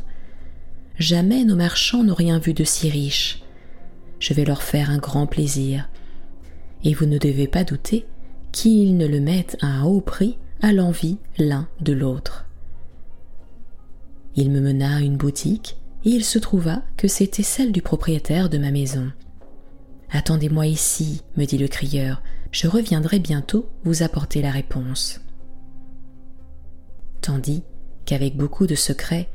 [0.98, 3.44] Jamais nos marchands n'ont rien vu de si riche.
[4.18, 5.88] Je vais leur faire un grand plaisir.
[6.82, 8.04] Et vous ne devez pas douter
[8.50, 12.46] qu'ils ne le mettent à un haut prix à l'envie l'un de l'autre.
[14.34, 18.48] Il me mena à une boutique et il se trouva que c'était celle du propriétaire
[18.48, 19.12] de ma maison.
[20.10, 25.20] Attendez-moi ici, me dit le crieur, je reviendrai bientôt vous apporter la réponse
[27.20, 27.62] tandis
[28.06, 29.28] qu'avec beaucoup de secret,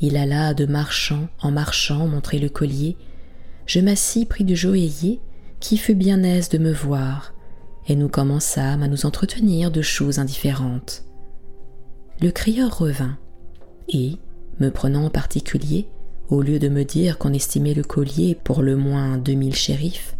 [0.00, 2.96] il alla de marchand en marchand montrer le collier,
[3.66, 5.20] je m'assis près du joaillier
[5.58, 7.34] qui fut bien aise de me voir,
[7.86, 11.04] et nous commençâmes à nous entretenir de choses indifférentes.
[12.20, 13.18] Le crieur revint,
[13.88, 14.16] et,
[14.58, 15.88] me prenant en particulier,
[16.28, 20.16] au lieu de me dire qu'on estimait le collier pour le moins deux mille shérifs,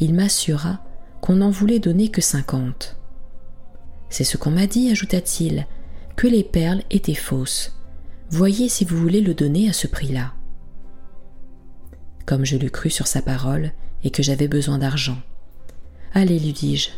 [0.00, 0.82] il m'assura
[1.24, 2.98] qu'on n'en voulait donner que cinquante.
[4.10, 5.66] C'est ce qu'on m'a dit, ajouta-t-il,
[6.16, 7.80] que les perles étaient fausses.
[8.28, 10.34] Voyez si vous voulez le donner à ce prix-là.
[12.26, 15.16] Comme je l'eus cru sur sa parole et que j'avais besoin d'argent.
[16.12, 16.90] Allez, lui dis-je,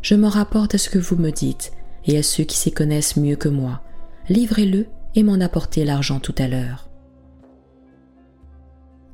[0.00, 1.72] je m'en rapporte à ce que vous me dites
[2.06, 3.82] et à ceux qui s'y connaissent mieux que moi.
[4.28, 6.88] Livrez-le et m'en apportez l'argent tout à l'heure.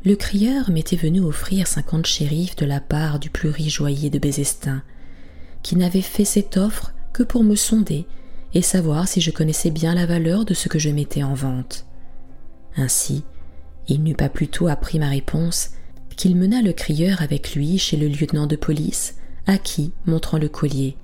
[0.08, 4.18] Le crieur m'était venu offrir cinquante shérifs de la part du plus riche joaillier de
[4.18, 4.82] Bézestin,
[5.62, 8.06] qui n'avait fait cette offre que pour me sonder
[8.54, 11.84] et savoir si je connaissais bien la valeur de ce que je mettais en vente.
[12.74, 13.22] Ainsi,
[13.86, 15.72] il n'eut pas plus tôt appris ma réponse
[16.16, 19.16] qu'il mena le crieur avec lui chez le lieutenant de police,
[19.46, 20.96] à qui, montrant le collier.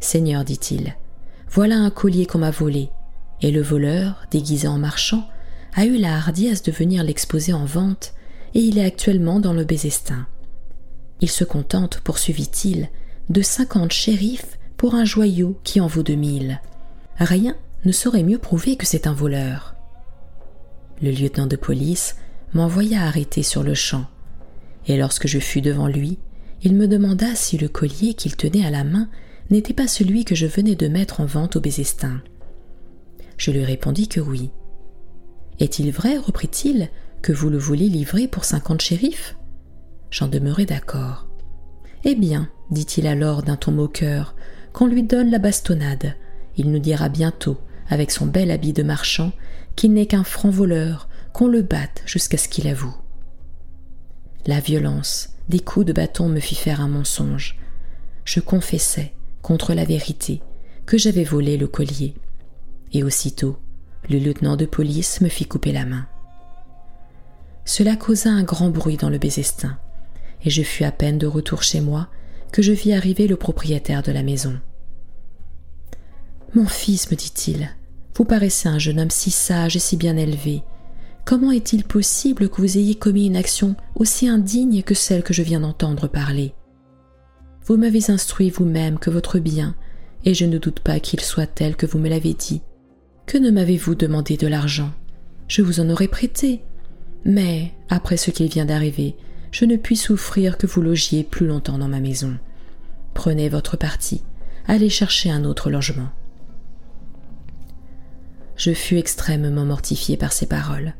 [0.00, 0.96] Seigneur, dit-il,
[1.50, 2.88] voilà un collier qu'on m'a volé,
[3.42, 5.28] et le voleur, déguisé en marchand,
[5.78, 8.12] a eu la hardiesse de venir l'exposer en vente
[8.52, 10.26] et il est actuellement dans le Bézestin.
[11.20, 12.88] Il se contente, poursuivit-il,
[13.28, 16.60] de cinquante shérifs pour un joyau qui en vaut deux mille.
[17.20, 19.76] Rien ne saurait mieux prouver que c'est un voleur.
[21.00, 22.16] Le lieutenant de police
[22.54, 24.06] m'envoya arrêter sur le champ,
[24.88, 26.18] et lorsque je fus devant lui,
[26.64, 29.08] il me demanda si le collier qu'il tenait à la main
[29.50, 32.20] n'était pas celui que je venais de mettre en vente au Bézestin.
[33.36, 34.50] Je lui répondis que oui.
[35.60, 36.88] Est-il vrai, reprit-il,
[37.22, 39.36] que vous le voulez livrer pour cinquante shérifs?
[40.10, 41.26] J'en demeurai d'accord.
[42.04, 44.34] Eh bien, dit-il alors d'un ton moqueur,
[44.72, 46.14] qu'on lui donne la bastonnade.
[46.56, 49.32] Il nous dira bientôt, avec son bel habit de marchand,
[49.74, 52.94] qu'il n'est qu'un franc voleur, qu'on le batte jusqu'à ce qu'il avoue.
[54.46, 57.58] La violence des coups de bâton me fit faire un mensonge.
[58.24, 60.40] Je confessai, contre la vérité,
[60.86, 62.14] que j'avais volé le collier.
[62.92, 63.58] Et aussitôt,
[64.08, 66.06] le lieutenant de police me fit couper la main.
[67.64, 69.78] Cela causa un grand bruit dans le Bézestin,
[70.44, 72.08] et je fus à peine de retour chez moi
[72.52, 74.58] que je vis arriver le propriétaire de la maison.
[76.54, 77.68] Mon fils, me dit-il,
[78.14, 80.62] vous paraissez un jeune homme si sage et si bien élevé.
[81.26, 85.42] Comment est-il possible que vous ayez commis une action aussi indigne que celle que je
[85.42, 86.54] viens d'entendre parler?
[87.66, 89.74] Vous m'avez instruit vous-même que votre bien,
[90.24, 92.62] et je ne doute pas qu'il soit tel que vous me l'avez dit.
[93.28, 94.90] Que ne m'avez-vous demandé de l'argent?
[95.48, 96.62] Je vous en aurais prêté.
[97.26, 99.16] Mais, après ce qui vient d'arriver,
[99.52, 102.38] je ne puis souffrir que vous logiez plus longtemps dans ma maison.
[103.12, 104.22] Prenez votre parti,
[104.66, 106.08] allez chercher un autre logement.
[108.56, 110.94] Je fus extrêmement mortifié par ces paroles.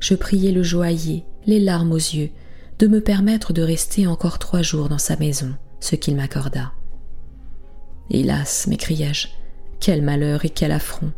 [0.00, 2.28] Je priai le joaillier, les larmes aux yeux,
[2.78, 6.74] de me permettre de rester encore trois jours dans sa maison, ce qu'il m'accorda.
[8.10, 9.28] Hélas, m'écriai-je,
[9.80, 11.12] quel malheur et quel affront.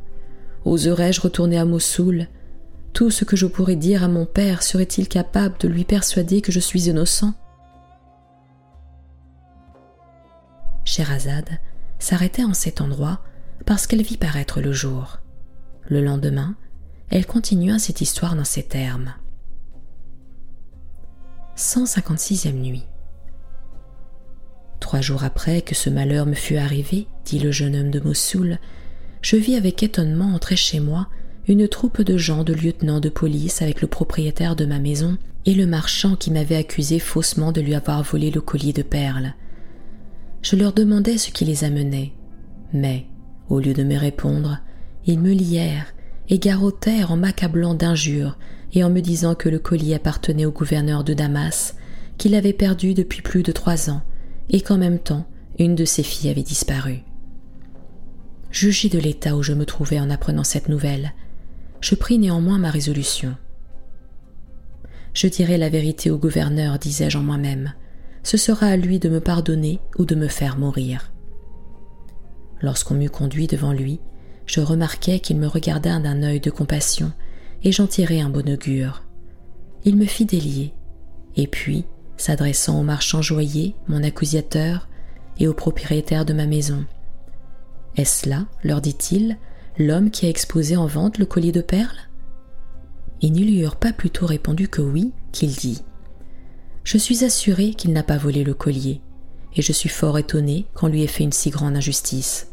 [0.65, 2.29] Oserais-je retourner à Mossoul?
[2.93, 6.53] Tout ce que je pourrais dire à mon père serait-il capable de lui persuader que
[6.53, 7.35] je suis innocent?
[10.85, 11.59] Scheherazade
[11.99, 13.21] s'arrêtait en cet endroit
[13.67, 15.19] parce qu'elle vit paraître le jour.
[15.89, 16.55] Le lendemain,
[17.11, 19.15] elle continua cette histoire dans ces termes.
[21.57, 22.87] 156e nuit.
[24.81, 28.59] Trois jours après que ce malheur me fut arrivé, dit le jeune homme de Mossoul,
[29.23, 31.09] je vis avec étonnement entrer chez moi
[31.49, 35.55] une troupe de gens de lieutenants de police avec le propriétaire de ma maison et
[35.55, 39.35] le marchand qui m'avait accusé faussement de lui avoir volé le collier de perles.
[40.43, 42.13] Je leur demandai ce qui les amenait,
[42.73, 43.07] mais,
[43.49, 44.59] au lieu de me répondre,
[45.07, 45.95] ils me lièrent
[46.29, 48.39] et garrottèrent en m'accablant d'injures
[48.73, 51.75] et en me disant que le collier appartenait au gouverneur de Damas,
[52.19, 54.03] qu'il avait perdu depuis plus de trois ans,
[54.49, 55.27] et qu'en même temps
[55.59, 57.03] une de ses filles avait disparu.
[58.53, 61.15] Jugé de l'état où je me trouvais en apprenant cette nouvelle,
[61.81, 63.35] je pris néanmoins ma résolution.
[65.15, 67.73] Je dirai la vérité au gouverneur, disais-je en moi-même.
[68.23, 71.13] Ce sera à lui de me pardonner ou de me faire mourir.
[72.61, 74.01] Lorsqu'on m'eut conduit devant lui,
[74.45, 77.11] je remarquai qu'il me regarda d'un œil de compassion,
[77.65, 79.03] et j'en tirai un bon augure.
[79.85, 80.75] Il me fit délier,
[81.37, 81.87] et puis,
[82.19, 84.89] s'adressant au marchand joaillier, mon accusateur,
[85.39, 86.85] et au propriétaire de ma maison,
[87.97, 89.37] est-ce là, leur dit-il,
[89.79, 92.09] l'homme qui a exposé en vente le collier de perles?
[93.21, 95.83] Ils ne lui eurent pas plutôt répondu que oui, qu'il dit
[96.85, 99.03] Je suis assuré qu'il n'a pas volé le collier,
[99.55, 102.49] et je suis fort étonné qu'on lui ait fait une si grande injustice.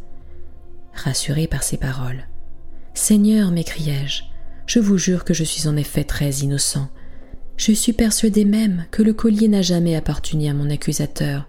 [0.94, 2.28] Rassuré par ces paroles,
[2.94, 4.24] Seigneur, m'écriai-je,
[4.66, 6.90] je vous jure que je suis en effet très innocent.
[7.56, 11.48] Je suis persuadé même que le collier n'a jamais appartenu à mon accusateur,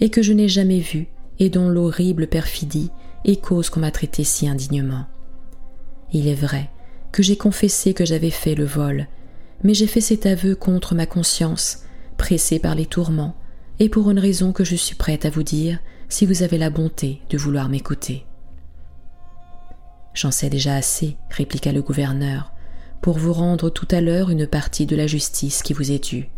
[0.00, 1.08] et que je n'ai jamais vu,
[1.40, 2.90] et dont l'horrible perfidie
[3.24, 5.06] et cause qu'on m'a traité si indignement.
[6.12, 6.70] Il est vrai
[7.12, 9.06] que j'ai confessé que j'avais fait le vol,
[9.62, 11.84] mais j'ai fait cet aveu contre ma conscience,
[12.16, 13.36] pressée par les tourments,
[13.78, 16.70] et pour une raison que je suis prête à vous dire si vous avez la
[16.70, 18.26] bonté de vouloir m'écouter.
[20.14, 22.52] J'en sais déjà assez, répliqua le gouverneur,
[23.00, 26.28] pour vous rendre tout à l'heure une partie de la justice qui vous est due.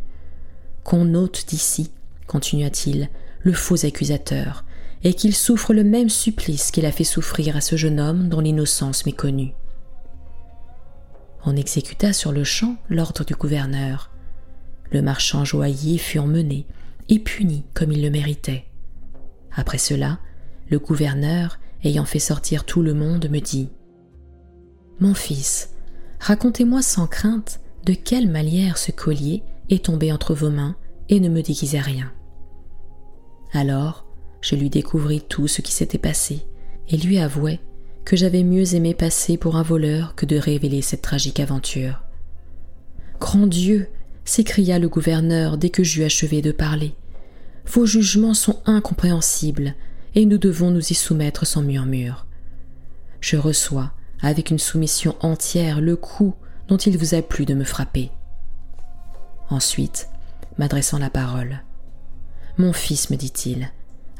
[0.84, 1.90] Qu'on ôte d'ici,
[2.26, 3.08] continua-t-il,
[3.42, 4.64] le faux accusateur,
[5.02, 8.40] et qu'il souffre le même supplice qu'il a fait souffrir à ce jeune homme dont
[8.40, 9.54] l'innocence m'est connue.
[11.44, 14.10] On exécuta sur le champ l'ordre du gouverneur.
[14.90, 16.66] Le marchand joaillier fut emmené
[17.08, 18.64] et puni comme il le méritait.
[19.54, 20.18] Après cela,
[20.70, 23.68] le gouverneur, ayant fait sortir tout le monde, me dit
[25.00, 25.70] Mon fils,
[26.18, 30.76] racontez-moi sans crainte de quelle manière ce collier est tombé entre vos mains
[31.08, 32.10] et ne me déguisez rien.
[33.52, 34.03] Alors,
[34.44, 36.44] je lui découvris tout ce qui s'était passé
[36.90, 37.60] et lui avouai
[38.04, 42.02] que j'avais mieux aimé passer pour un voleur que de révéler cette tragique aventure.
[43.18, 43.88] Grand Dieu
[44.26, 46.94] s'écria le gouverneur dès que j'eus achevé de parler.
[47.66, 49.74] Vos jugements sont incompréhensibles,
[50.14, 52.26] et nous devons nous y soumettre sans murmure.
[53.22, 56.34] Je reçois, avec une soumission entière, le coup
[56.68, 58.10] dont il vous a plu de me frapper.
[59.48, 60.08] Ensuite,
[60.58, 61.62] m'adressant la parole.
[62.58, 63.70] Mon fils, me dit-il,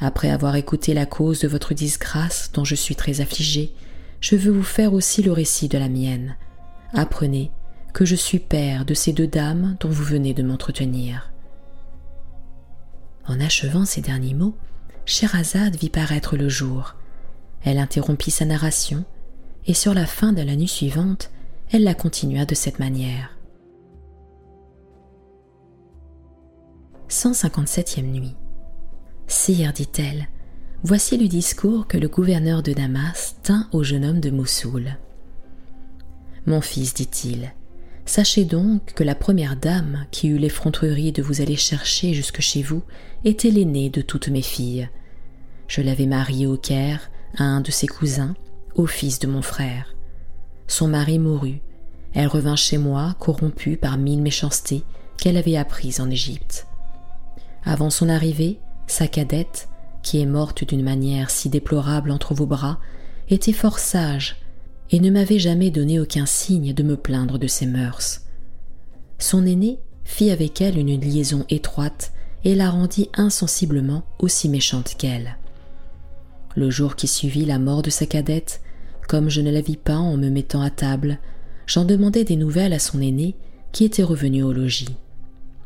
[0.04, 3.74] après avoir écouté la cause de votre disgrâce dont je suis très affligé,
[4.20, 6.36] je veux vous faire aussi le récit de la mienne.
[6.92, 7.50] Apprenez
[7.92, 11.32] que je suis père de ces deux dames dont vous venez de m'entretenir.
[13.26, 14.56] En achevant ces derniers mots,
[15.06, 16.94] Sherazade vit paraître le jour.
[17.62, 19.04] Elle interrompit sa narration,
[19.66, 21.30] et sur la fin de la nuit suivante,
[21.72, 23.30] elle la continua de cette manière.
[27.08, 28.34] 157e nuit.
[29.26, 30.28] Sire, dit-elle,
[30.82, 34.98] voici le discours que le gouverneur de Damas tint au jeune homme de Moussoul.
[36.46, 37.52] Mon fils, dit-il,
[38.04, 42.62] sachez donc que la première dame qui eut l'effronterie de vous aller chercher jusque chez
[42.62, 42.82] vous
[43.24, 44.90] était l'aînée de toutes mes filles.
[45.68, 48.34] Je l'avais mariée au Caire à un de ses cousins,
[48.74, 49.94] au fils de mon frère.
[50.66, 51.60] Son mari mourut.
[52.12, 54.84] Elle revint chez moi, corrompue par mille méchancetés
[55.16, 56.66] qu'elle avait apprises en Égypte.
[57.64, 59.68] Avant son arrivée, sa cadette,
[60.02, 62.78] qui est morte d'une manière si déplorable entre vos bras,
[63.28, 64.36] était fort sage
[64.90, 68.22] et ne m'avait jamais donné aucun signe de me plaindre de ses mœurs.
[69.18, 72.12] Son aînée fit avec elle une liaison étroite
[72.44, 75.38] et la rendit insensiblement aussi méchante qu'elle.
[76.56, 78.60] Le jour qui suivit la mort de sa cadette,
[79.08, 81.18] comme je ne la vis pas en me mettant à table,
[81.66, 83.34] j'en demandai des nouvelles à son aînée
[83.72, 84.96] qui était revenue au logis.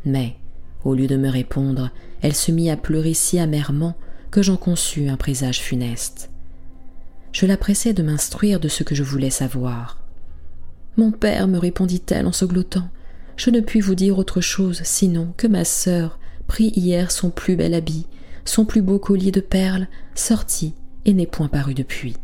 [0.04, 0.36] Mais,
[0.84, 1.90] au lieu de me répondre,
[2.22, 3.96] elle se mit à pleurer si amèrement
[4.30, 6.30] que j'en conçus un présage funeste.
[7.32, 9.98] Je la pressai de m'instruire de ce que je voulais savoir.
[10.96, 12.88] Mon père, me répondit-elle en sanglotant,
[13.36, 17.54] je ne puis vous dire autre chose sinon que ma sœur prit hier son plus
[17.54, 18.06] bel habit,
[18.44, 22.16] son plus beau collier de perles, sortit et n'est point paru depuis.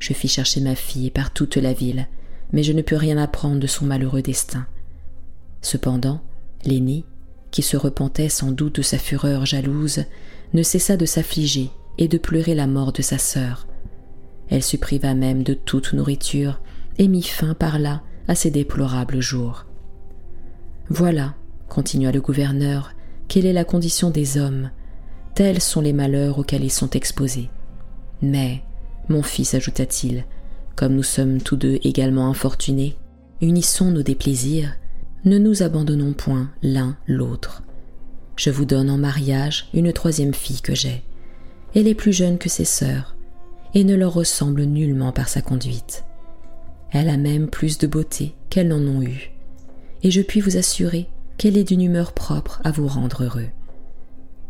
[0.00, 2.08] Je fis chercher ma fille par toute la ville,
[2.52, 4.66] mais je ne pus rien apprendre de son malheureux destin.
[5.60, 6.22] Cependant,
[6.64, 7.04] l'aîné,
[7.50, 10.04] qui se repentait sans doute de sa fureur jalouse,
[10.54, 13.66] ne cessa de s'affliger et de pleurer la mort de sa sœur.
[14.48, 16.60] Elle se priva même de toute nourriture
[16.98, 19.66] et mit fin par là à ces déplorables jours.
[20.88, 21.34] Voilà,
[21.68, 22.92] continua le gouverneur,
[23.28, 24.70] quelle est la condition des hommes.
[25.34, 27.50] Tels sont les malheurs auxquels ils sont exposés.
[28.22, 28.62] Mais,
[29.08, 30.24] mon fils, ajouta-t-il,
[30.76, 32.96] comme nous sommes tous deux également infortunés,
[33.40, 34.74] unissons nos déplaisirs
[35.24, 37.62] ne nous abandonnons point l'un l'autre.
[38.36, 41.02] Je vous donne en mariage une troisième fille que j'ai.
[41.74, 43.16] Elle est plus jeune que ses sœurs,
[43.74, 46.04] et ne leur ressemble nullement par sa conduite.
[46.90, 49.32] Elle a même plus de beauté qu'elles n'en ont eu,
[50.02, 53.48] et je puis vous assurer qu'elle est d'une humeur propre à vous rendre heureux.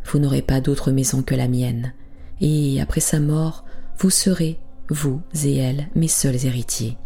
[0.05, 1.93] Vous n'aurez pas d'autre maison que la mienne,
[2.41, 3.65] et après sa mort,
[3.99, 4.59] vous serez,
[4.89, 6.97] vous et elle, mes seuls héritiers.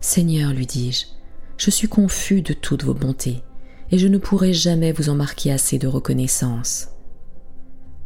[0.00, 1.06] Seigneur, lui dis-je,
[1.56, 3.42] je suis confus de toutes vos bontés,
[3.90, 6.88] et je ne pourrai jamais vous en marquer assez de reconnaissance.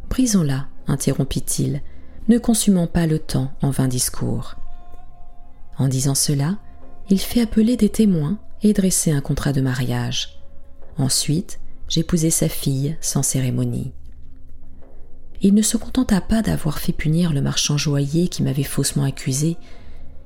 [0.09, 1.81] Brisons-la, interrompit-il,
[2.27, 4.55] ne consumons pas le temps en vains discours.
[5.77, 6.57] En disant cela,
[7.09, 10.41] il fit appeler des témoins et dresser un contrat de mariage.
[10.97, 13.91] Ensuite, j'épousai sa fille sans cérémonie.
[15.41, 19.57] Il ne se contenta pas d'avoir fait punir le marchand joaillier qui m'avait faussement accusé,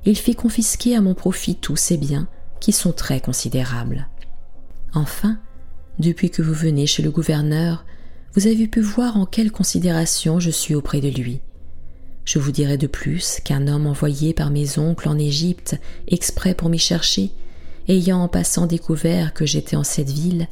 [0.03, 2.27] il fit confisquer à mon profit tous ses biens
[2.65, 4.07] qui sont très considérables.
[4.95, 5.37] Enfin,
[5.99, 7.85] depuis que vous venez chez le gouverneur,
[8.33, 11.41] vous avez pu voir en quelle considération je suis auprès de lui.
[12.23, 16.69] Je vous dirai de plus qu'un homme envoyé par mes oncles en Égypte exprès pour
[16.69, 17.29] m'y chercher,
[17.87, 20.47] ayant en passant découvert que j'étais en cette ville,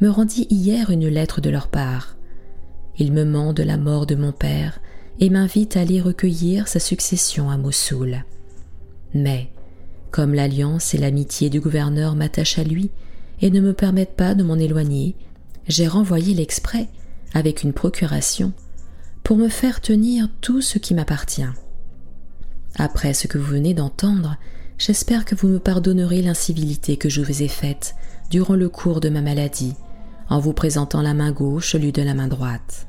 [0.00, 2.14] me rendit hier une lettre de leur part.
[2.96, 4.78] Il me ment de la mort de mon père
[5.18, 8.24] et m'invite à aller recueillir sa succession à Mossoul.
[9.14, 9.50] Mais,
[10.10, 12.90] comme l'alliance et l'amitié du gouverneur m'attachent à lui
[13.40, 15.14] et ne me permettent pas de m'en éloigner,
[15.68, 16.88] j'ai renvoyé l'exprès,
[17.34, 18.52] avec une procuration,
[19.22, 21.42] pour me faire tenir tout ce qui m'appartient.
[22.76, 24.36] Après ce que vous venez d'entendre,
[24.78, 27.94] j'espère que vous me pardonnerez l'incivilité que je vous ai faite
[28.30, 29.74] durant le cours de ma maladie,
[30.28, 32.86] en vous présentant la main gauche au lieu de la main droite.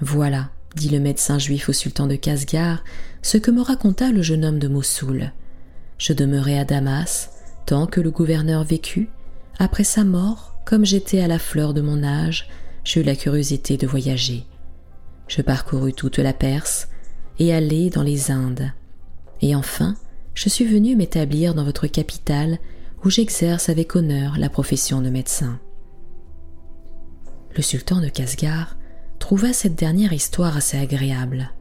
[0.00, 2.84] Voilà, dit le médecin juif au sultan de Casgar,
[3.22, 5.32] ce que me raconta le jeune homme de Mossoul.
[5.98, 7.30] Je demeurai à Damas
[7.64, 9.08] tant que le gouverneur vécut.
[9.58, 12.48] Après sa mort, comme j'étais à la fleur de mon âge,
[12.84, 14.44] j'eus la curiosité de voyager.
[15.28, 16.88] Je parcourus toute la Perse
[17.38, 18.72] et allai dans les Indes.
[19.40, 19.96] Et enfin,
[20.34, 22.58] je suis venu m'établir dans votre capitale
[23.04, 25.58] où j'exerce avec honneur la profession de médecin.
[27.56, 28.76] Le sultan de Kasgar
[29.18, 31.52] trouva cette dernière histoire assez agréable.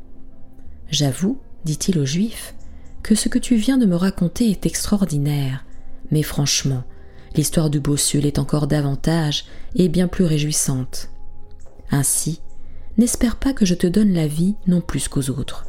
[0.89, 2.54] J'avoue, dit-il au juif,
[3.05, 5.63] que ce que tu viens de me raconter est extraordinaire,
[6.09, 6.83] mais franchement,
[7.35, 9.45] l'histoire du bossu est encore davantage
[9.75, 11.11] et bien plus réjouissante.
[11.91, 12.41] Ainsi,
[12.97, 15.67] n'espère pas que je te donne la vie non plus qu'aux autres.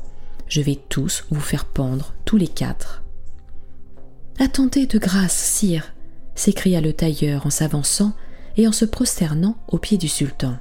[0.48, 3.02] Je vais tous vous faire pendre, tous les quatre.
[4.38, 5.92] Attendez de grâce, sire,
[6.34, 8.14] s'écria le tailleur en s'avançant
[8.56, 10.56] et en se prosternant aux pieds du sultan.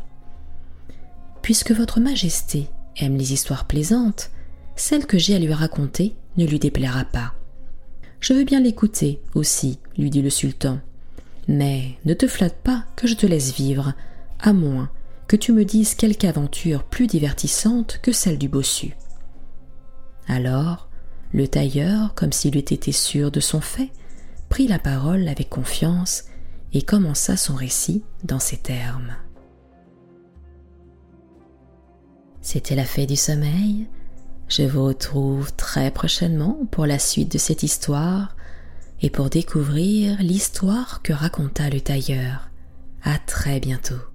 [1.41, 2.67] Puisque votre majesté
[2.97, 4.29] aime les histoires plaisantes,
[4.75, 7.33] celle que j'ai à lui raconter ne lui déplaira pas.
[8.19, 10.79] Je veux bien l'écouter aussi, lui dit le sultan.
[11.47, 13.93] Mais ne te flatte pas que je te laisse vivre,
[14.39, 14.89] à moins
[15.27, 18.95] que tu me dises quelque aventure plus divertissante que celle du bossu.
[20.27, 20.89] Alors,
[21.33, 23.91] le tailleur, comme s'il eût été sûr de son fait,
[24.49, 26.25] prit la parole avec confiance
[26.73, 29.15] et commença son récit dans ces termes.
[32.41, 33.87] C'était la fée du sommeil.
[34.47, 38.35] Je vous retrouve très prochainement pour la suite de cette histoire
[39.01, 42.49] et pour découvrir l'histoire que raconta le tailleur.
[43.03, 44.14] À très bientôt.